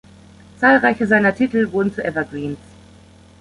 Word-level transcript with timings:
Zahlreiche 0.57 1.05
seiner 1.05 1.35
Titel 1.35 1.71
wurden 1.71 1.93
zu 1.93 2.03
Evergreens. 2.03 2.57